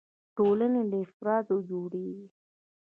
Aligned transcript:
ټولنې 0.35 0.81
له 0.89 0.97
افرادو 1.05 1.55
جوړيږي. 1.69 2.27